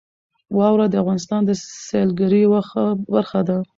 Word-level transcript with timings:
واوره 0.57 0.85
د 0.89 0.95
افغانستان 1.03 1.41
د 1.45 1.51
سیلګرۍ 1.87 2.41
یوه 2.47 2.61
ښه 2.69 2.85
برخه 3.13 3.41
ده. 3.47 3.57